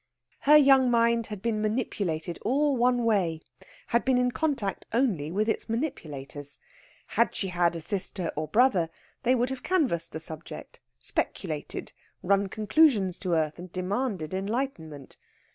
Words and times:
Her 0.49 0.57
young 0.57 0.89
mind 0.89 1.27
had 1.27 1.43
been 1.43 1.61
manipulated 1.61 2.39
all 2.43 2.75
one 2.75 3.03
way 3.05 3.39
had 3.89 4.03
been 4.03 4.17
in 4.17 4.31
contact 4.31 4.87
only 4.91 5.29
with 5.31 5.47
its 5.47 5.69
manipulators. 5.69 6.57
Had 7.05 7.35
she 7.35 7.49
had 7.49 7.75
a 7.75 7.81
sister 7.81 8.31
or 8.35 8.47
brother, 8.47 8.89
they 9.21 9.35
would 9.35 9.51
have 9.51 9.61
canvassed 9.61 10.11
the 10.11 10.19
subject, 10.19 10.79
speculated, 10.99 11.93
run 12.23 12.47
conclusions 12.47 13.19
to 13.19 13.33
earth, 13.35 13.59
and 13.59 13.71
demanded 13.71 14.33
enlightenment. 14.33 15.17